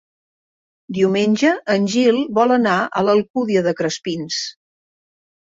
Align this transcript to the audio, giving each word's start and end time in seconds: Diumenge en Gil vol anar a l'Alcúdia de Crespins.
Diumenge 0.97 1.51
en 1.73 1.85
Gil 1.97 2.17
vol 2.39 2.55
anar 2.57 2.79
a 2.87 3.05
l'Alcúdia 3.09 3.65
de 3.69 3.77
Crespins. 3.83 4.41